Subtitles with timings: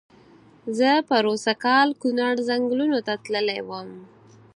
[0.77, 3.89] زه پرو سږ کال کونړ ځنګلونو ته تللی وم.